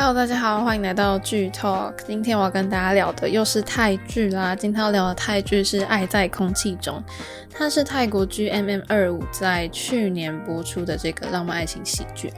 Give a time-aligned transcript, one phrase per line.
[0.00, 1.92] Hello，大家好，欢迎来到剧 Talk。
[2.06, 4.54] 今天我要跟大家聊的又是泰剧啦。
[4.54, 7.02] 今天要聊的泰剧是《爱在空气中》，
[7.52, 12.32] 它是泰国 GMM 二五在去年播出的这个浪漫爱情喜剧。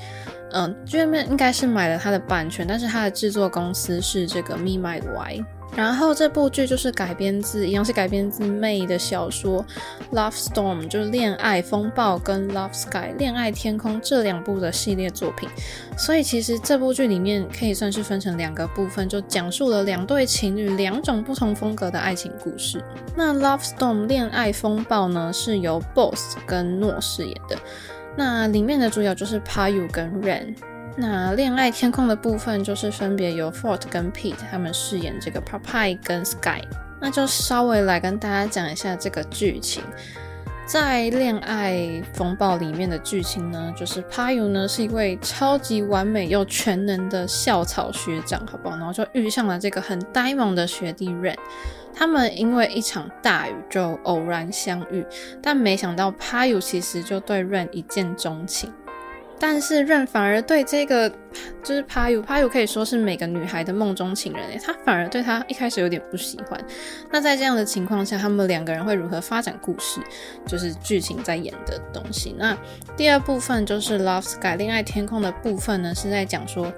[0.53, 5.45] 嗯，GMM 应该是买了它的版权，但是它的制作公司是这个 Me My Y。
[5.77, 9.65] 然后这部剧就是改编自，一样是改编自 May 的小说
[10.17, 15.49] 《Love Storm》，就是《恋爱风暴》跟《Love Sky》《恋爱天空》这两部的系列作品。
[15.97, 22.83] 所以其实这部剧里面可以算是分成两个部分，就讲述了两对情侣两种不同风格的爱情故事。
[23.17, 27.57] 那《Love Storm》《恋爱风暴》呢，是由 Boss 跟诺饰演的。
[28.17, 30.55] 那里面的主角就是 Payu 跟 Ren。
[30.97, 36.63] 那恋爱天空的部分就是分别由 Fort 跟 Pete 他们饰演这个 Papai 跟 Sky。
[37.01, 39.83] 那就稍微来跟大家讲一下这个剧情。
[40.67, 48.77] 在恋爱风暴里面的剧情呢，就是 Payu 呢是一位超级完美又全能的校草学长，好不好？
[48.77, 51.35] 然后就遇上了这个很呆萌的学弟 Ren。
[51.93, 55.05] 他们因为一场大雨就偶然相遇，
[55.43, 58.73] 但没想到 Payu 其实就对 Ren 一见钟情。
[59.41, 61.09] 但是润反而对这个
[61.65, 66.63] 就是 Payu，Payu 可以说是每个女孩的梦中情人诶，他反而对他一开始有点不喜欢。
[67.11, 69.99] 那在这样的情况下，他们两个人会如何发展故事，
[70.47, 72.35] 就是剧情在演的东西。
[72.39, 72.55] 那
[72.99, 76.71] 第二部分就是 Love Sky 恋爱天空的部分呢，是在讲说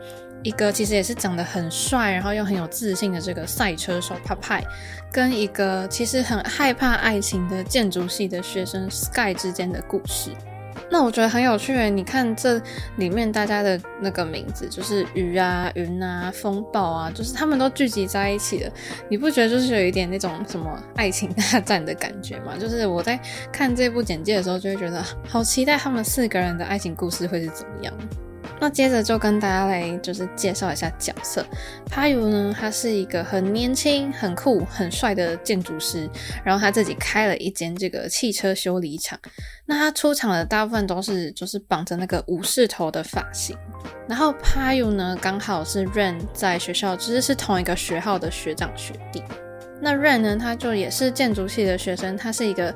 [0.45, 4.63] 一个其实也是长得很帅，然后又很有自信的这个赛车手 Papai，
[5.11, 10.31] 跟一个其实很害怕爱情的建筑系的学生 Sky 之间的故事。
[10.91, 12.61] 那我觉得很有趣诶，你看这
[12.97, 18.73] 里面大家的那个名字，就是鱼啊、云啊、风暴啊，就是他们都聚集在一起了。
[19.09, 22.53] 你不觉得就是有一点那种什么爱情大战的感觉吗？
[22.61, 23.19] 就是我在
[23.53, 27.95] 看这部简介的时候，就会觉得好期待他们四个人的爱情故事会是怎么样。
[28.63, 31.45] 那接着就跟大家来就是介绍一下角色。
[31.91, 36.09] Payu 呢，他是一个很年轻、很酷、很帅的建筑师，
[36.45, 39.19] 然后他自己开了一间这个汽车修理厂。
[39.67, 43.59] 那他出场的大部分都是就是绑着那个武士头的发型。
[44.09, 49.25] 然后 Payu 呢，刚好是 Ren 在学校其实是同一个学号的学长学弟。
[49.81, 52.73] 那 Ren 呢，他就也是建筑系的学生，他是一个。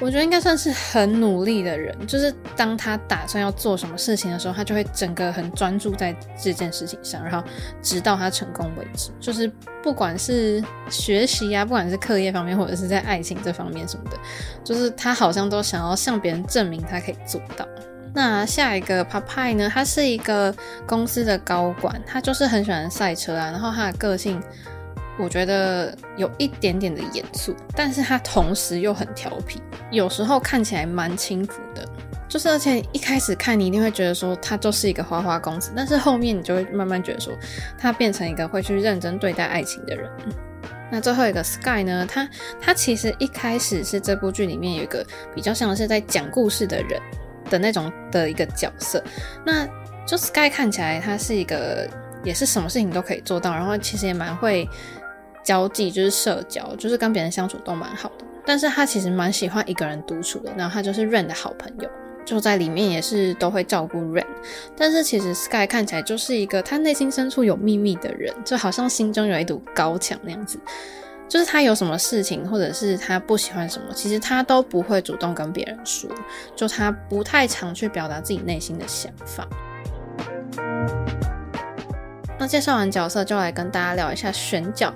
[0.00, 7.46] 我觉得应该算是很努力的人，就是当他打算要做什么事情的时候，他就会整个很专注在这件事情上，然后
[7.82, 9.10] 直到他成功为止。
[9.20, 9.46] 就是
[9.82, 14.16] 不管是学习啊，不管是课业方面，或者是在爱情这方面什么的，
[14.64, 17.68] 就是他好像都想要向别人证明他可以做到。
[18.14, 20.52] 那下一个 Papi 呢，他是一个
[20.86, 24.42] 公司的高管，他就是很喜欢赛车啊，然后他的个性。
[25.20, 29.60] 我觉得有一点点的严肃，但是他同时又很调皮，
[29.90, 31.86] 有时候看起来蛮轻浮的。
[32.28, 37.32] 就是而且一开始看你一定会觉得说他就是一个花花公子，但是后面你就会慢慢觉得说
[37.76, 40.08] 他变成一个会去认真对待爱情的人。
[40.92, 42.28] 那最后一个 Sky 呢，他
[42.60, 45.04] 他其实一开始是这部剧里面有一个
[45.34, 47.00] 比较像是在讲故事的人
[47.50, 49.02] 的那种的一个角色。
[49.44, 49.66] 那
[50.06, 51.88] 就 Sky 看起来他是一个
[52.22, 54.68] 也是什么事情都可以做到，然后其实也蛮会。
[55.50, 58.24] 交际就是社交，就是跟别人相处都蛮好的。
[58.46, 60.52] 但是他其实蛮喜欢一个人独处的。
[60.56, 61.90] 然后他就是 Ren 的好朋友，
[62.24, 64.24] 就在里面也是都会照顾 Ren。
[64.76, 70.56] 但是其实 Sky 看起来就是一个他内心深处有秘密的人，就好像心中有一堵高墙那样子。
[71.28, 76.08] 就是他有什么事情，或者是他不喜欢什么，其实他都不会主动跟别人说。
[76.54, 79.48] 就他不太常去表达自己内心的想法。
[82.38, 84.94] 那介绍完角色，就来跟大家聊一下选角。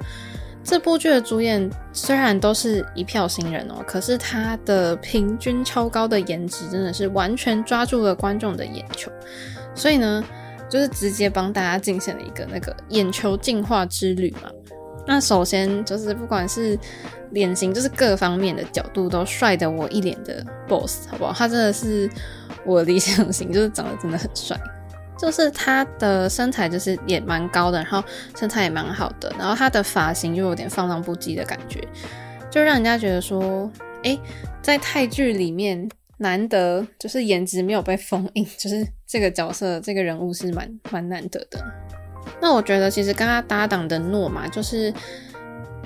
[0.65, 9.13] 这部剧的主演虽然都是一票新人哦，可是他的平均超高的颜值真的是完全抓住了观众的眼球。
[9.75, 10.25] 所以呢，
[10.69, 14.51] 就是直接帮大家进行了一个那个眼球进化之旅嘛。
[15.07, 16.79] 那首先就是不管是
[17.33, 21.33] 脸型，就是各方面的角度都帅得我一脸的 boss，好不好？
[21.33, 22.09] 他真的是
[22.65, 24.59] 我理想型，就是长得真的很帅。
[25.16, 28.02] 就是他的身材就是也蛮高的，然后
[28.37, 31.81] 身材也蛮好的，然后他的发型就有点放荡不羁的感觉，
[32.50, 33.70] 就让人家觉得说，
[34.02, 34.19] 诶，
[34.61, 35.88] 在泰剧里面
[36.19, 41.64] 难得就是颜值没有被封印，就是这个角色这个人物是蛮蛮难得的。
[42.40, 44.93] 那我觉得其实跟他搭档的诺嘛，就是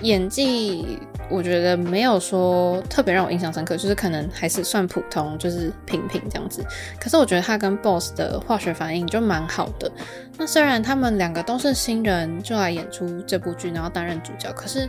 [0.02, 0.98] 演技。
[1.30, 6.64] 我觉得没有说特别让我印象深刻，就是可能还是算普通，就是平平这样子。
[6.98, 9.92] 可是我觉得他跟 Boss 的化学反应就蛮好的。
[10.38, 14.88] 那虽然他们两个都是新人，就来演出这部剧，然后担任主角，可是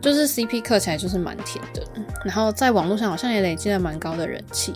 [0.00, 1.84] 就是 CP 磕起来就是蛮甜的。
[2.24, 4.74] 然后在网络上好像也累积了蛮高的人气。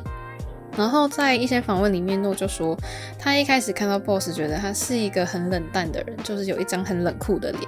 [0.76, 2.78] 然后在一些访问里面，诺就说
[3.18, 7.64] 他一开始看到 Boss 觉得他是一个很冷淡的人，就是有一张很冷酷的脸。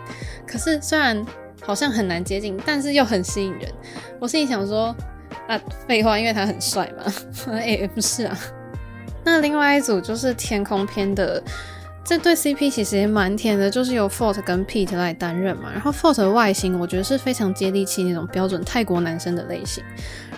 [0.46, 1.20] 可是虽然
[1.62, 3.72] 好像很难接近，但是又很吸引人。
[4.20, 4.94] 我心里想说
[5.46, 7.12] 啊，废话，因为他很帅嘛。
[7.52, 8.38] 哎、 欸，不是啊。
[9.24, 11.42] 那另外一组就是天空篇的
[12.04, 15.70] 这对 CP，其实也蛮甜的，就是由 Fort 跟 Pete 来担任嘛。
[15.72, 19.84] 然后 Fort 的外形，我觉得是非常接地气那种标准泰国男生的类型。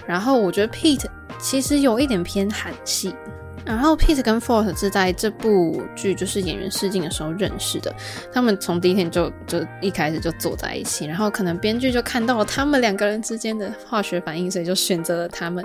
[0.07, 1.07] 然后我觉得 Pete
[1.41, 3.15] 其实有一点偏韩系。
[3.65, 7.95] 然后 Pete 跟 Fort 是在这部剧就是演员试镜的时候认识的，
[8.33, 15.65] 他们从第一天就就一开始就坐在一起，然后可能编剧就看到了他们两个人之间的化学反应，所以就选择了他们。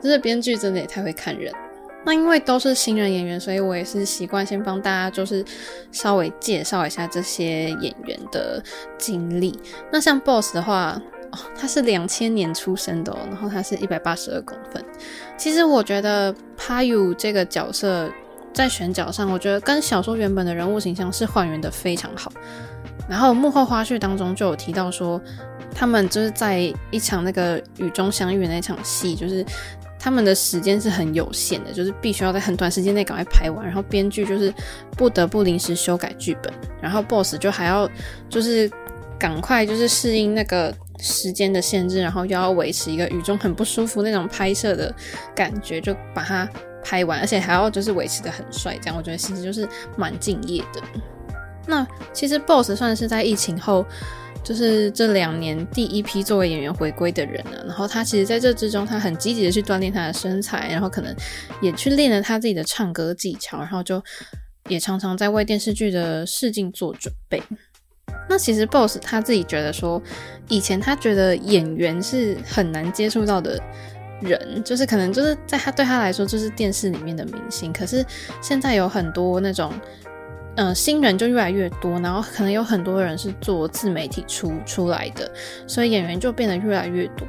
[0.00, 1.52] 就是编剧真的也太会看人。
[2.04, 5.44] 那因为都是新人演员，所以我也是习惯先帮大家就是
[5.90, 8.62] 稍微介绍一下这些演员的
[8.96, 9.58] 经历。
[9.90, 11.00] 那像 Boss 的话，
[11.32, 14.84] 哦，他是两千年出生的哦，然后他是一百八十二公分。
[15.36, 18.10] 其实我觉得 Payu 这个角色
[18.52, 22.32] 在选角上，我觉得跟小说原本的人物形象是还原的非常好。
[23.08, 25.20] 然后幕后花絮当中就有提到说，
[25.74, 29.44] 他们就是在一场那个雨中相遇的那场戏，就是。
[30.00, 34.54] 他们的时间是很有限的，就是必须要在很短时间内赶快拍完，然后编剧就是
[34.96, 37.90] 不得不临时修改剧本，然后 boss 就还要
[38.30, 38.70] 就是
[39.18, 44.94] 赶快就是适应那个时间的限制，然后又要维持一个雨中很不舒服那种拍摄的
[45.34, 46.48] 感觉，就把它
[46.82, 50.82] 拍完，而且还要就是维持得很帅，这样我觉得其实就是蛮敬业的。
[51.66, 53.84] 那其实 boss 算是在疫情后。
[54.44, 61.14] 就是这两年第一批作为演员回归的人了，然后他其实在这之中，他很积极的去锻炼他的身材，然后可能
[61.60, 64.02] 也去练了他自己的唱歌技巧，然后就
[64.68, 67.42] 也常常在为电视剧的试镜做准备。
[68.28, 70.00] 那其实 Boss 他自己觉得说，
[70.48, 73.60] 以前他觉得演员是很难接触到的
[74.20, 78.04] 人，就是可能就是在他对他来说就是电视里面的明星，可是
[78.40, 79.72] 现在有很多那种。
[80.60, 85.30] 嗯、新人就越来越多，然后可能有很多人是做自媒体出出来的，
[85.68, 87.24] 所以演员就变得越来越多。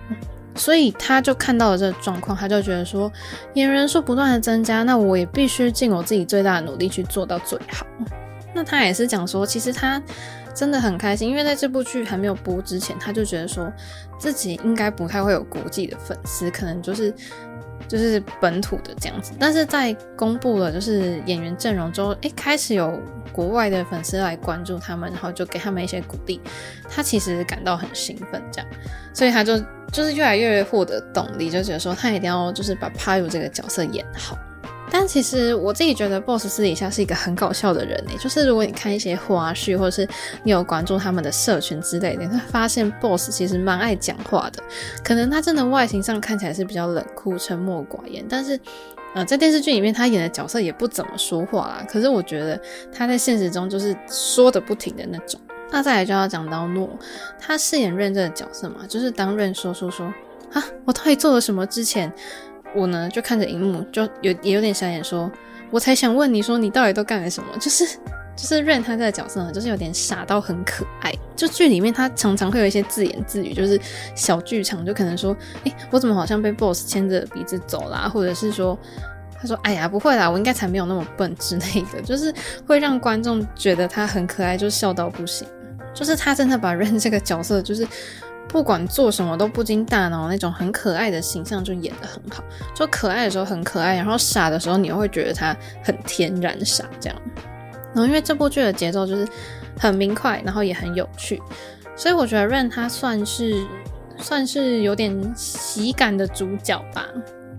[0.56, 3.12] 所以他就看到了这个状况，他就觉得说，
[3.54, 7.86] 演员数不断的增加，那我也必须尽我自己最大的努力去做到最好。
[8.52, 10.02] 那他也是讲说，其实他
[10.60, 13.72] 真的很开心，因为在这部剧还没有播之前，他就觉得说
[14.18, 17.14] 自己应该不太会有国际的粉丝，可能就是。
[17.88, 23.02] 就是本土的这样子，但是在公布了就是演员阵容之后，诶，开始有
[23.32, 26.40] 国外的粉丝来关注他们，然后就给他们一些鼓励，
[26.88, 28.68] 他其实感到很兴奋，这样，
[29.12, 29.58] 所以他就
[29.92, 34.38] 就是越来越获得动力，就觉得说他一定要就是把帕鲁这个角色演好。
[34.92, 40.08] 但其实我自己觉得，Boss 私底下是一个很搞笑的人诶、就是如果你看一些花絮，或者是
[40.44, 44.64] 你有关注他们的社群之类的，你会发现 Boss 其实蛮爱讲话的。
[45.04, 48.60] 可能他真的外形上看起来是比较冷酷、沉默寡言，但是，
[49.14, 51.86] 呃，在电视剧里面他演的角色也不怎么说话啦。
[51.88, 52.60] 可是我觉得
[52.92, 55.40] 他在现实中就是说的不停的那种。
[55.72, 56.90] 那再来就要讲到诺，
[57.40, 60.12] 他饰演 Ren 这个角色嘛，就是当 Ren 说说说
[60.52, 62.12] 啊，我到底做了什么之前。
[62.76, 65.32] 我呢就看着荧幕，就有也有点傻眼说，
[65.72, 67.50] 我才想问你说你到底都干了什么？
[67.60, 67.86] 就是
[68.36, 71.14] 就是 Ren 他这个角色呢，就是有点傻到很可爱。
[71.36, 73.80] 就剧里面他常常会有一些自言自语，就是
[74.16, 75.36] 小剧场，就可能说，
[75.66, 78.08] 哎、我怎么好像被 boss 牵着鼻子走啦？
[78.08, 78.78] 或者是说，
[79.40, 82.34] 他说，哎呀，不会啦，我应该才没有那么笨之类的，就是
[82.68, 85.48] 会让观众觉得他很可爱，就笑到不行。
[85.94, 87.88] 就是他真的把 Ren 这个角色就是。
[88.50, 92.44] 不管做什么都不经大脑那种很可爱的形象就演得很好，
[92.76, 97.22] 就可爱的时候很可爱，然后傻的时候你又会觉得他很天然傻这样。
[97.94, 99.28] 然后因为这部剧的节奏就是
[99.80, 101.42] 很明快，然后也很有趣，
[101.96, 103.64] 所以我觉得 Ren 他算是
[104.18, 107.08] 算是有点喜感的主角吧。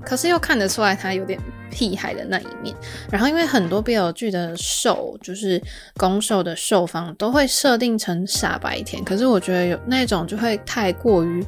[0.04, 1.38] 可是又看得出来他有点
[1.70, 2.74] 屁孩的那一面，
[3.10, 5.60] 然后因为很多 BL 剧的受就是
[5.96, 11.44] 攻受的受方都会设定成傻白甜，可是我觉得有那种就会太过于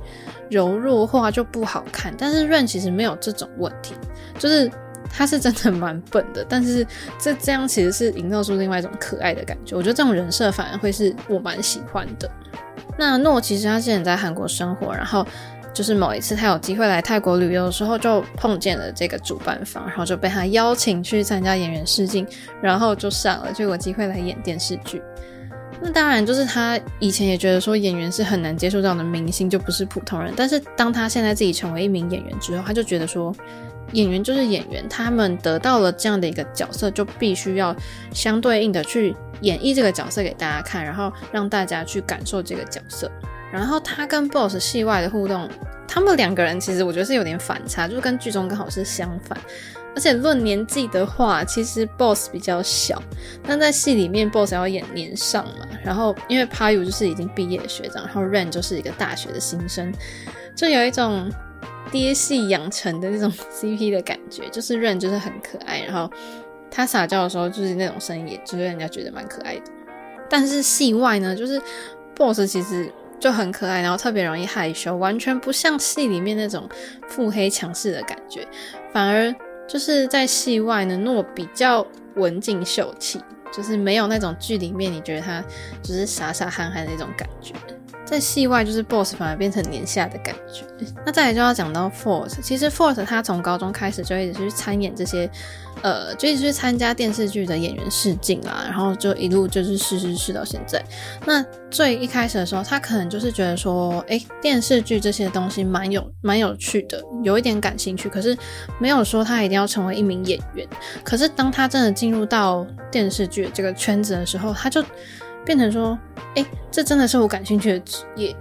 [0.49, 2.15] 柔弱化就不好看。
[2.17, 3.95] 但是润其实没有这种问题，
[4.39, 4.71] 就是
[5.11, 6.87] 他是真的蛮笨的，但是
[7.19, 9.77] 这这样其实是营造出另外一种可爱的感觉。
[9.77, 12.31] 我觉得这种人设反而会是我蛮喜欢的。
[12.99, 15.27] 那诺其实他现在在韩国生活，然后。
[15.73, 22.27] 就是某一次他有机会来泰国旅游的时候，就碰见了这个主办方，然后就被他邀请去参加演员试镜，
[22.61, 25.03] 然后就上了，就有机会来演电视剧。
[25.81, 30.33] 那当然，就是他以前也觉得说演员是很难接触到的明星，就不是普通人。
[30.37, 33.35] 但是当他现在自己成为一名演员之后，他就觉得说
[33.93, 37.75] 演员就是演员，他们得到了这样的一个角色，就必须要
[38.13, 43.11] 相对应的去演绎这个角色给大家看，然后让大家去感受这个角色。
[43.53, 45.49] 然后他跟 Boss 戏外的互动，
[45.87, 49.39] 他们两个人其实我觉得是有点反差，就是跟剧中刚好是相反。
[49.95, 53.03] 而且论年纪的话，其实 Boss 比较小，
[53.47, 55.69] 但在戏里面 Boss 要演年上嘛。
[55.85, 59.93] 然后因为 PayU 就是已经毕业的学长，然后 Ren 就是一个大学的新生，
[60.57, 61.31] 就有一种
[61.91, 64.49] 爹系养成的那种 CP 的感觉。
[64.49, 66.11] 就是 Ren 就是很可爱，然后
[66.71, 69.65] 他撒娇的时候就是那种声音，也就会让人家觉得蛮可爱的。
[70.31, 71.61] 但是戏外呢，就是
[72.15, 72.91] Boss 其实
[73.23, 76.69] 就很可爱，然后特别容易害羞，完全不像戏里面那种
[77.09, 78.47] 腹黑强势的感觉，
[78.93, 79.35] 反而。
[79.69, 81.87] 就是在戏外呢，诺比较
[82.17, 85.43] 文静秀气，就是没有那种剧里面你觉得他
[85.83, 87.55] 就是傻傻憨憨的那种感觉。
[88.13, 90.65] 在戏外，就是 Boss 反而变成年下的感觉。
[91.07, 95.31] 那再来就要讲到 Force，其实 Force 他从高中开始就一直去参演这些，
[95.81, 100.85] 呃，就一直去参加电视剧的演员试镜啦，然后就一路就是试试试到现在。
[101.25, 108.37] 那最一开始的时候，他可能就是觉得说，诶，电视剧这些东西蛮有蛮有趣的，有一点感兴趣，可是
[108.79, 110.69] 没有说他一定要成为一名演员。
[111.03, 114.85] 可是当他真的进入到电视剧这个圈子的时候，他就。
[115.45, 115.99] 变成说，
[116.35, 118.35] 哎、这真的是我感兴趣的职业，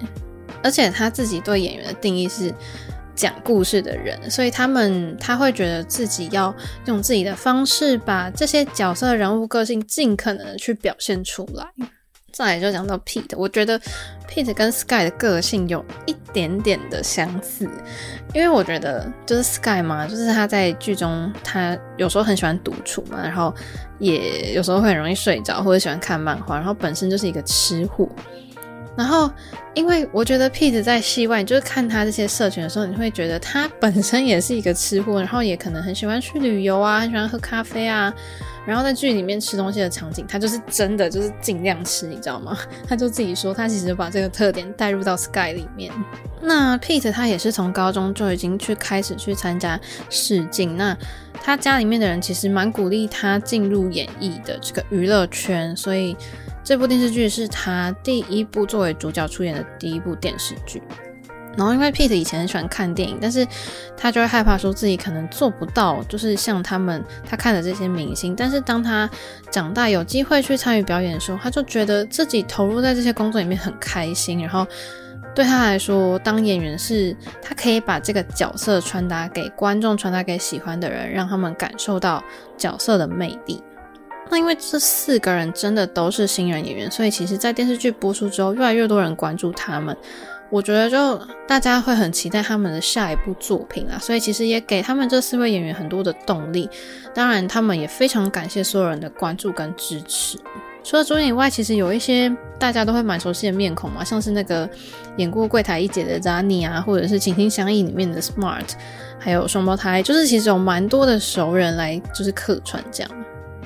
[0.63, 2.53] 而且他自己对演员的定义是
[3.15, 6.53] 讲故事的人，所以他们他会觉得自己要
[6.85, 11.65] 用自己的方式把这些角色人物个性尽可能的去表现出来。
[12.31, 13.79] 再来就讲到 Pete，我觉得
[14.31, 17.69] Pete 跟 Sky 的个性有一点点的相似，
[18.33, 23.53] 因为我觉得就是 Sky 嘛，就是他在剧中他有时候很喜欢独处嘛，然后
[23.99, 28.07] 也有时候会很容易睡着或者喜欢看漫画，然后本身就是一个吃货。
[28.97, 29.31] 然后
[29.73, 38.13] 因为我觉得 Pete 在戏外，就是看他这些社群的时候，你会觉得他本身也是一个吃货，然后也可能很喜欢去旅游啊，很喜欢喝咖啡啊。
[38.63, 42.55] 然后在剧里面吃东西的场景，他就是真的就是尽量吃，你知道吗？
[42.87, 45.91] 他就自己说，他其实把这个特点带入到 Sky 里面。
[46.39, 49.79] 那 Pete 他也是从高中就已经去开始去参加
[50.11, 50.95] 试镜，那
[51.41, 56.15] 他家里面的人其实蛮鼓励他进入演艺的这个娱乐圈，所以
[56.63, 60.81] 这部电视剧是他第一部作为主角出演的第一部电视剧。
[61.57, 63.45] 然后，因为 Pete 以前很喜欢看电影，但是
[63.97, 68.33] 他就会害怕说自己可能做不到，就是像他们他看的这些明星。
[68.33, 69.09] 但是当他
[69.51, 74.39] 长大有机会去参与表演的时候，他就觉得自己投入在这些工作里面很开心。
[74.39, 74.65] 然后
[75.35, 82.23] 对他来说，当演员是他可以把这个角色传达给观众，传达给喜欢的人，让他们感受到
[82.57, 83.61] 角色的魅力。
[84.31, 89.95] 那因为这四个人真的都是新人演员，所以其实，在电视剧播出之后，越来越多人关注他们。
[90.49, 96.69] 我觉得就大家会很期待他们的下一部作品啊，所以其实也给他们这四位演员很多的动力。
[97.13, 100.37] 当然，他们也非常感谢所有人的关注跟支持。
[100.83, 104.69] 除了主演以外，其实有一些大家都会蛮熟悉的面孔嘛，像是那个
[105.17, 108.71] 演过柜台一姐的 Zani 啊，或者是《情心相依》里面的 Smart，
[109.19, 113.11] 还有双胞胎，就是其实有蛮多的熟人来就是客串这样。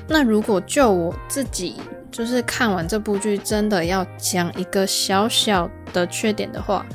[0.08, 1.76] 那如果就我自己。
[2.12, 6.86] 就是看完这部剧，真的要讲一个小小的缺点的话，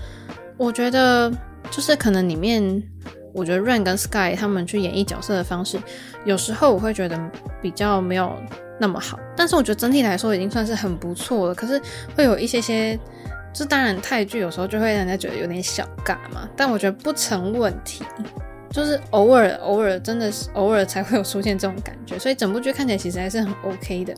[0.57, 1.31] 我觉得
[1.71, 2.83] 就是可能里面，
[3.35, 5.79] 我觉得 Rain 跟 Sky 他们去演绎角色的方式，
[6.25, 7.21] 有时候我会觉得
[7.61, 8.35] 比较没有
[8.79, 9.21] 那么好。
[9.37, 11.55] 但是我觉得整体来说已经算是很不错了。
[11.55, 11.79] 可是
[12.17, 12.99] 会有一些些，
[13.53, 18.03] 就当然泰剧有时候就会让人家觉得有点小尬嘛，但我觉得不成问题。
[18.73, 24.15] 就是偶尔偶尔真的是偶尔才会有出现这种感觉，所以整部剧看起来其实还是很 OK 的。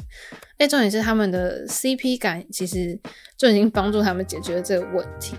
[0.59, 2.99] 哎，重点是他们的 CP 感其实
[3.37, 5.37] 就已经帮助他们解决了这个问题。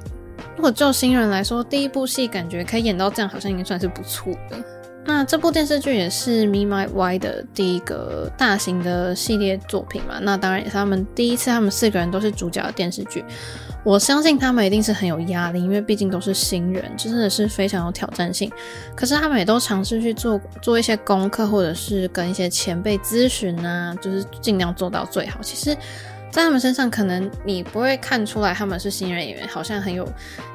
[0.55, 4.57] 如果就新人来说，第一部戏感觉可以演到这样，好像已经算是不错的。
[5.05, 13.23] 那这部电视剧也是 Me My Why 的第一个大型的系列作品嘛，那当然也是他们第一次，他们四个人都是主角的电视剧。
[13.83, 18.49] 我相信他们一定是很有压力，因为毕竟都是新人，真的是非常有挑战性。
[18.95, 25.39] 可是他们也都尝试去做做一些功课，或者是跟一些前辈咨询啊，就是尽量做到最好。
[25.41, 25.75] 其实，
[26.31, 30.07] 在他们身上，可能你不会看出来他们是新人演员，好像很有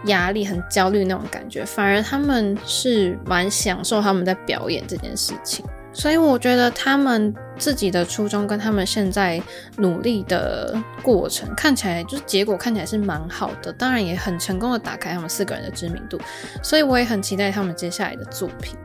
[0.07, 5.65] 压力、很焦虑那种感觉，反而他们是蛮享受他们在表演这件事情。
[5.93, 9.43] 所以我觉得他们自己的初衷跟他们现在
[9.77, 16.19] 努力的过程看起来，就是结果看起来是蛮好的，当然也很成功的打开他们四个人的知名度，
[16.63, 18.79] 所以我也很期待他们接下来的作品。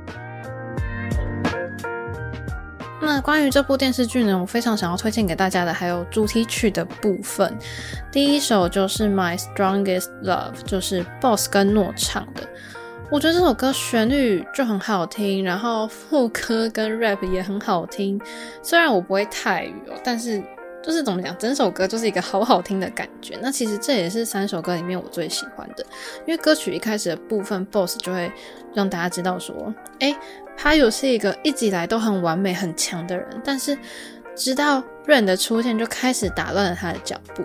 [3.06, 7.54] 那关于这部电视剧呢，我非常想要推荐给大家的还有主题曲的部分，
[8.12, 12.48] 第一首就是《My Strongest Love》，就是 Boss 跟诺唱的。
[13.12, 18.20] 我觉得这首歌旋律就很好听，然后副歌跟 rap 也很好听。
[18.64, 20.42] 虽然我不会泰语哦，但是
[20.82, 23.38] 就是怎么讲，整首歌就是一个好好听的感觉。
[23.40, 25.86] 那其实这也是三首歌里面我最喜欢的，
[26.26, 28.32] 因为歌曲一开始的部分，Boss 就会
[28.74, 30.16] 让大家知道说，诶
[30.58, 33.78] ，Payu 是一个一直以来都很完美、很强的人，但是
[34.36, 37.44] 直到 Ren 的出现，就开始打乱了他的脚步。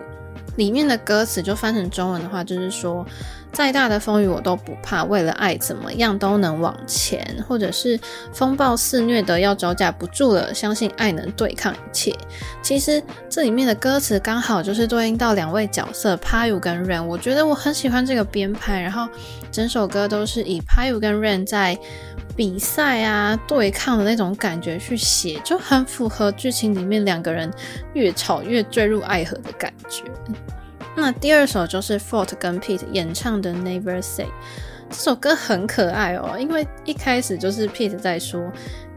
[0.58, 3.06] 里面的歌词就翻成中文的话，就是说，
[3.52, 7.98] 再大的风雨我都不怕，为了爱怎么样都能往前，或者是
[8.32, 12.12] 风暴肆虐的要招架不住了，相信爱能对抗一切。
[12.60, 13.00] 其实
[13.30, 19.08] 这里面的歌词刚好就是对应到两位角色 Payu 跟 Ren，我觉得我很喜欢这个编排，然后
[19.52, 21.78] 整首歌都是以 Payu 跟 Ren 在
[22.38, 27.52] 比赛啊，对抗的那种感觉去写，就很符合剧情里面两个人
[27.94, 30.04] 越吵越坠入爱河的感觉。
[30.94, 34.28] 那第二首就是 Fort 跟 Pete 演唱的 Never Say，
[34.90, 38.50] 这首歌很可爱哦，因为一开始就是 Pete 在说。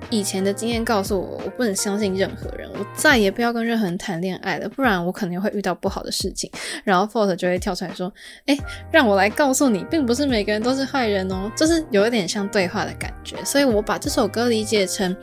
[0.10, 6.52] 以前的经验告诉我，我不能相信任何人，我再也不要跟任何人谈恋爱了，不然我可能会遇到不好的事情。
[6.84, 8.12] 然后 Fort 就会跳出来说
[8.48, 8.58] ：“哎，
[8.92, 13.38] 让我来告诉你，并不是每个人都是坏人哦。”就是有一点像对话的感觉。
[13.46, 15.16] 所以我把这首歌理解成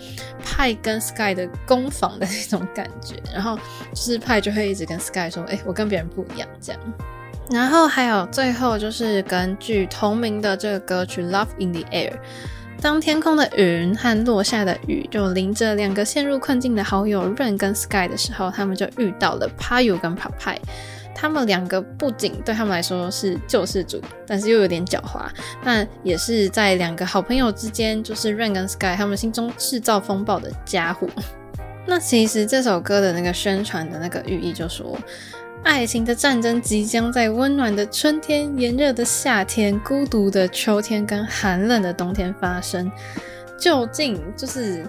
[0.43, 3.17] 派跟 Sky 的攻防的那种感觉。
[3.35, 3.59] 然后
[3.93, 6.81] 就是派就会一直跟 Sky 说：“哎，我跟别人不一样。”这样。
[7.50, 12.11] 然后还有最后就是根据同名的这个歌曲《Love in the Air》。
[12.81, 20.59] 当天空的云和落下的雨就淋着两个陷入困境的好友 Rain 跟 Sky 的时候，他们就遇到了 Payu 跟 Papay。
[21.12, 25.26] 他们两个不仅对他们来说是救世主，但是又有点狡猾。
[25.64, 31.09] 但也是在两个好朋友之间，就是 Rain 跟 Sky 他们心中制造风暴的家伙。
[31.85, 34.97] 那其实这首歌的那个宣传的那个寓意就说。
[35.65, 42.91] 爱情的战争即将在温暖的春天、炎热的夏天、孤独的秋天跟寒冷的冬天发生。
[43.59, 44.85] 究竟就是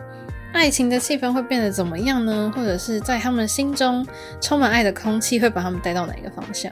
[0.54, 2.52] 爱情的气氛会变得怎么样呢？
[2.56, 4.06] 或者是在他们心中
[4.40, 6.72] 充满爱的空气会把他们带到哪一个方向？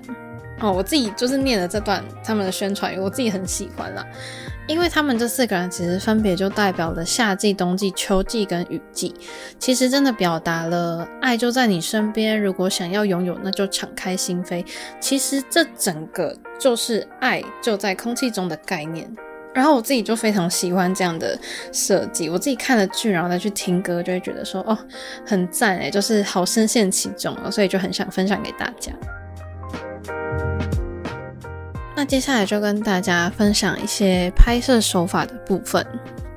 [0.59, 4.05] 哦，我自己就是念了这段他们的宣传，我自己很喜欢啦。
[4.67, 9.15] 因为他们这四个人其实分别就代表了夏季、冬季、秋季跟雨季，
[9.57, 14.65] 其实真的表达了爱就在你身边，如果想要拥有，那就敞开心扉。
[14.99, 19.09] 其实这整个就是爱就在空气中的概念。
[19.53, 21.35] 然后我自己就非常喜欢这样的
[21.71, 24.77] 设计，我自己看了剧，然后再去听歌，就会觉得说哦，
[25.25, 28.91] 很赞诶，就是好深陷其中哦，所以就很想分享给大家。
[31.97, 35.83] 那接下来就跟大家分享一些拍摄手法的部分。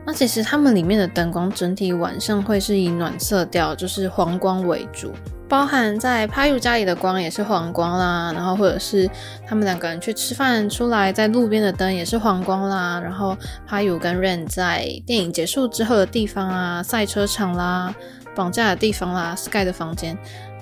[0.06, 5.12] 那其实他们里面的灯光整体晚上会是以暖色调，就是黄光为主，
[5.50, 9.06] 包含在 Payu 家里的光也是黄光啦，然后或者是
[9.46, 13.36] 他们两个人去吃饭出来，在路边的灯也是黄光啦，然后
[13.68, 17.94] Payu 跟 Ren 在电影结束之后的地方啊，赛车场啦，
[18.34, 20.16] 绑架的地方啦，Sky 的房间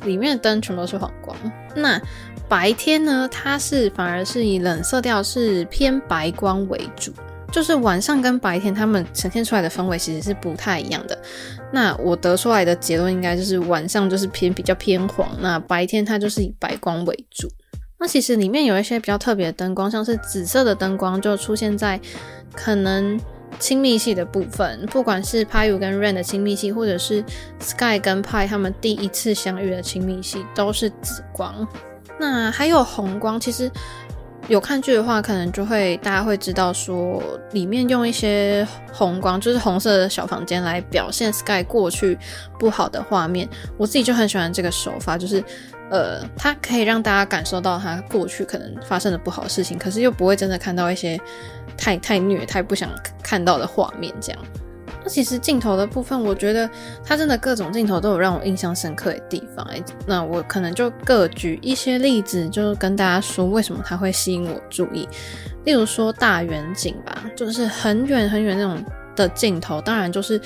[0.05, 1.37] 里面的灯全都是黄光。
[1.75, 2.01] 那
[2.49, 7.13] 白天呢，它是反而是以冷色调，是偏白光为主。
[7.51, 11.19] 就是晚上跟白天它们呈现出来的氛围其实是不太一样的。
[11.73, 17.49] 那我得出来的结论应该就是晚上就是偏比较偏黄，那白天它就是以白光为主。
[17.99, 21.99] 那其实里面有一些比较特别的灯光，像是紫色的灯光就出现在
[22.53, 23.19] 可能
[23.59, 27.25] 亲密戏的部分，不管是 Payu 跟 Rain 的亲密戏，或者是
[27.61, 31.67] Sky 跟 Pi 他们第一次相遇的亲密戏，都是紫光。
[32.21, 33.71] 那还有红光，其实
[34.47, 37.23] 有看剧的话，可能就会大家会知道说，
[37.53, 42.17] 里面用一些红光，就是红色的小房间来表现 Sky 过去
[42.59, 43.47] 不好的画面。
[43.77, 45.45] 我自己就很喜欢这个手法，就是
[45.91, 51.21] 呃，它可以让大家感受到他过去可能发生的不好的事情，可是又不会真的看到一些
[51.77, 52.89] 太太虐、太不想
[53.23, 54.41] 看到的画面这样。
[55.09, 56.69] 其实镜头的部分，我觉得
[57.05, 59.65] 它真的各种镜头都有让我印象深刻的地方。
[59.67, 65.09] 哎，那我可能就各举一些例子，就跟大家说为什么它会吸引我注意。
[65.65, 68.85] 例如说大远景吧，就是很远很远那种
[69.17, 70.41] 的镜头，当然就是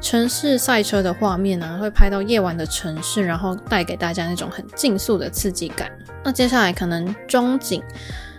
[0.00, 5.90] 城市赛车的画面啊，会拍到夜晚的城市，然后带给大家那种很竞速的刺激感。
[6.24, 7.82] 那接下来可能中景。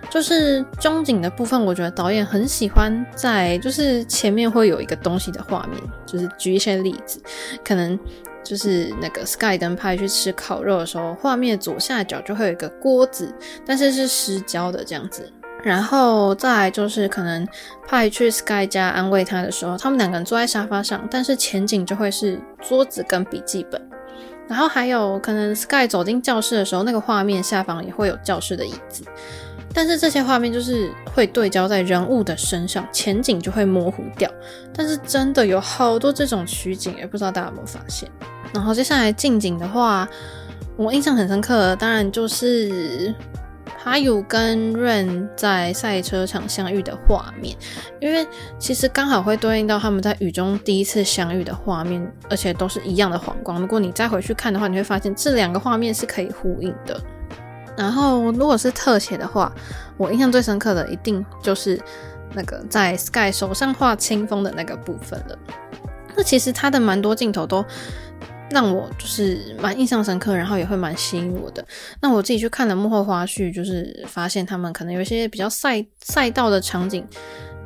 [0.10, 7.22] 就是中景的部分，我觉得导演很喜欢在就是前面会有一个东西的画面，就是举一些例子，
[7.64, 7.98] 可能
[8.44, 13.34] 就是那个 Sky 跟派去吃烤肉的时候，画面左下角就会有一个锅子，
[13.66, 15.32] 但是是失焦的这样子。
[15.62, 17.46] 然后再来就是可能
[17.86, 23.80] 派去 Sky 家安慰他的时候，他们两个人坐在沙发上，但是前景就会是桌子跟笔记本。
[24.48, 29.04] 然后还有可能 Sky 走进教室的时候，那个画面下方也会有教室的椅子。
[29.74, 34.30] 但是这些画面就是会对焦在人物的身上，前景就会模糊掉。
[34.74, 38.10] 但是真的有好多这种取景，也不知道大家有没有发现。
[38.54, 40.08] 然后接下来近景的话，
[40.76, 43.14] 我印象很深刻，当然就是。
[43.82, 47.56] 哈有跟润在赛车场相遇的画面，
[48.02, 48.28] 因为
[48.58, 53.62] 其实刚好会对应到他们在雨中第一次相遇的画面，而且都是一样的黄光。
[53.62, 57.00] 如果你再回去看的话，你会发现这两个画面是可以呼应的。
[57.80, 59.52] 然后，如果是特写的话，
[59.96, 61.82] 我印象最深刻的一定就是
[62.34, 65.40] 那个在 Sky 手上画清风的那个部分了。
[66.16, 67.66] 那其实他的蛮多镜头都。
[68.52, 71.64] 让我就是蛮印象深刻，然后也会蛮吸引我的。
[72.02, 77.06] 那我自己去看了幕后花絮，就是发现他们可能有一些比较赛赛道的场景，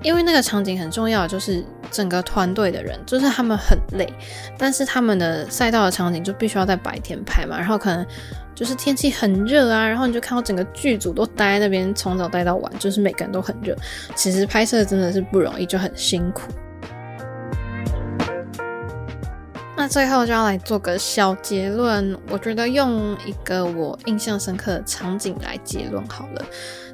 [0.02, 4.12] 因为那个场景很重要，就是整个团队的人，就是他们很累，
[4.58, 8.06] 但是他们的赛道的场景就必须要在白天拍嘛，然后可能
[8.54, 13.76] 就是天气很热啊，然后你就看到整个剧组都待在那边，从早待到晚，就是每个人都很热。
[14.16, 16.52] 其实拍摄真的是不容易，就很辛苦。
[19.76, 26.46] 那最后就要来做个小结论，我觉得用一个我印象深刻的场景来结论好了。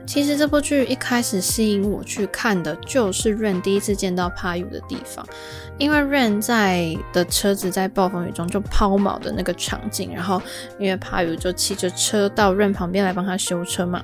[0.07, 5.23] 其实这部剧一开始吸引我去看的就是 Rain 第一次见到 Payu 的地方，
[5.77, 10.41] 因为 Rain 在的车子在暴风雨中就抛锚的那个场景，然后
[10.79, 14.03] 因为 Payu 就骑着车到 Rain 旁边来帮他修车嘛，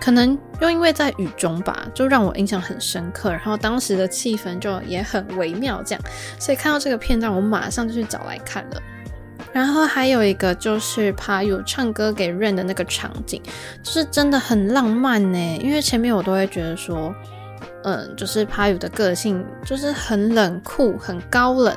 [0.00, 6.02] 可能又因为在雨中吧，就让我印象很深刻，然后当时的气氛就也很微妙，这样，
[6.38, 8.82] 所以看到这个片段，我马上就去找来看了。
[9.52, 13.42] 然后还有一个就是 Payu 唱歌给 Rain 的那个场景，
[13.82, 15.58] 就是真的很浪漫呢。
[15.60, 17.12] 因为前面我都会觉得说，
[17.82, 21.76] 嗯，就是 Payu 的个性就是很冷酷、很高冷，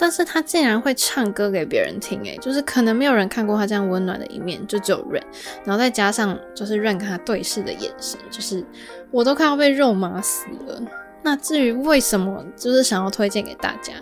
[0.00, 5.22] 但是他竟然会唱歌给别人听，诶，就是可能没有人看过他这样温暖的一面，就只有 Rain。
[5.62, 8.64] 然后再加上就是 Rain 跟他对视的眼神，就是
[9.10, 10.80] 我都快要被肉麻死了。
[11.22, 13.92] 那至于为什么，就是想要推荐给大家，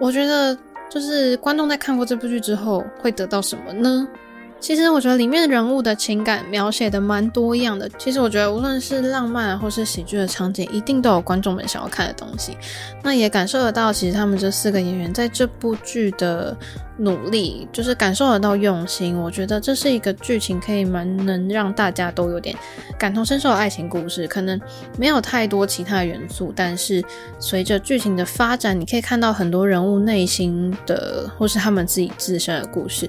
[0.00, 0.56] 我觉得。
[0.88, 4.08] 就是观众在看过这部剧之后会得到什么呢？
[4.60, 7.88] 其实我觉得里面人物的情感描写的蛮多样的。
[7.98, 12.56] 其实我觉得无论是浪漫或是喜剧的场景，一定都有观众们想要看的东西。
[13.02, 16.54] 那也感受得到，其实他们这四个演员在这部剧的
[16.98, 19.18] 努力，就是感受得到用心。
[19.18, 22.54] 我觉得这是一个剧情可以蛮能让大家都有点
[22.98, 24.28] 感同身受的爱情故事。
[24.28, 24.60] 可能
[24.98, 27.02] 没有太多其他元素，但是
[27.38, 33.08] 随着剧情的发展，你可以看到很多人物内心的或是他们自己自身的故事。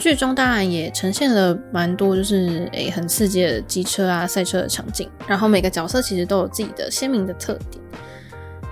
[0.00, 7.84] 剧中当然也呈现了蛮多，就是诶、很刺激的机车啊、赛车的场景，然后每个角色其实都有自己的鲜明的特点。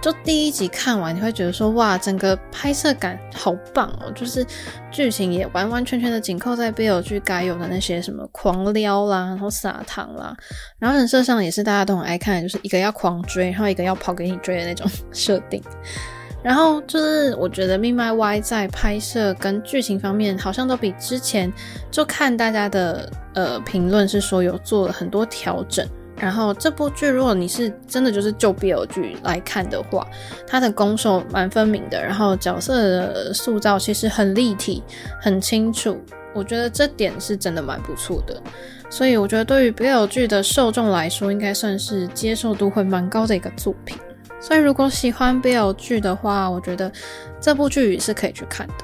[0.01, 4.47] 就第一集看完，你会觉得说哇，整个拍摄感好棒哦，就是
[4.91, 10.35] 剧情也完完全全的紧扣在 BL 剧该有的那些什么狂撩啦，然后撒糖啦，
[10.79, 15.63] 然后人设上也是大家都很爱看，就是一个要狂追，然后一个要跑给你追的那种 设定。
[16.43, 21.53] 然后就是，我觉得《Me My》在拍摄跟剧情方面，好像都比之前
[21.91, 25.87] 就看大家的呃评论是说有做了很多调整。
[26.21, 30.05] 然后这部剧，如果你是真的就是就 BL 剧来看的话，
[30.47, 34.83] 它的攻守蛮分明的，然后角色的塑造其实很立体、
[35.21, 35.97] 很清楚。
[36.35, 38.41] 我觉得这点是真的蛮不错的。
[38.91, 43.97] 所以我觉得对于 BL 剧的受众来说，应该算是接受度会蛮高的一个作品。
[44.41, 46.91] 所以，如果喜欢 BL 剧的话，我觉得
[47.41, 48.75] 这部剧是可以去看的。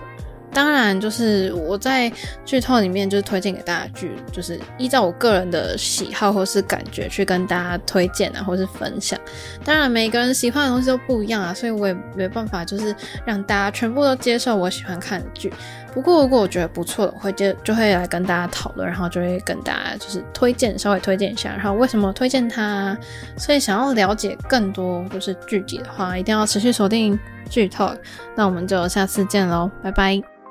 [0.52, 2.12] 当然，就是我在
[2.44, 9.18] 剧透里面就是推荐给大家剧，就是依照我个人的喜好或是感觉去跟大家推荐啊，或是分享。
[9.64, 15.52] 当然，每个人喜欢的东西都不一样啊，所以我也没办法就是让大家全部都接受我喜欢看的剧。
[15.94, 22.98] 不过，如果我觉得不错的，我会就就会来跟大家讨论，然后就会跟大家就是推荐，稍微推荐一下，然后为什么推荐它。
[23.38, 27.90] 所以，想要了解更多就是剧集的话，一定要持续锁定剧透。
[28.34, 30.43] 那我们就下次见喽，拜拜。